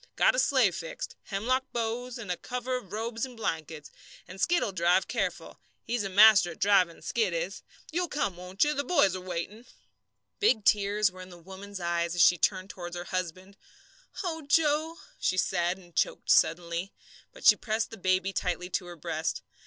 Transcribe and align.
Got 0.15 0.33
a 0.33 0.39
sleigh 0.39 0.71
fixed, 0.71 1.15
hemlock 1.25 1.71
boughs 1.71 2.17
and 2.17 2.31
a 2.31 2.35
cover 2.35 2.75
of 2.75 2.91
robes 2.91 3.23
and 3.23 3.37
blankets, 3.37 3.91
and 4.27 4.41
Skid'll 4.41 4.71
drive 4.71 5.07
careful. 5.07 5.59
He's 5.83 6.03
a 6.03 6.09
master 6.09 6.53
at 6.53 6.59
drivin', 6.59 7.03
Skid 7.03 7.35
is. 7.35 7.61
You'll 7.91 8.07
come, 8.07 8.35
won't 8.35 8.63
you? 8.63 8.73
The 8.73 8.83
boys 8.83 9.15
are 9.15 9.21
waitin'." 9.21 9.67
Big 10.39 10.65
tears 10.65 11.11
were 11.11 11.21
in 11.21 11.29
the 11.29 11.37
woman's 11.37 11.79
eyes 11.79 12.15
as 12.15 12.23
she 12.25 12.39
turned 12.39 12.71
toward 12.71 12.95
her 12.95 13.03
husband. 13.13 13.57
"Oh, 14.23 14.41
Joe," 14.41 14.97
she 15.19 15.37
said, 15.37 15.77
and 15.77 15.95
choked 15.95 16.31
suddenly; 16.31 16.91
but 17.31 17.45
she 17.45 17.55
pressed 17.55 17.91
the 17.91 17.97
baby 17.97 18.33
tightly 18.33 18.71
to 18.71 18.87
her 18.87 18.95
breast. 18.95 19.43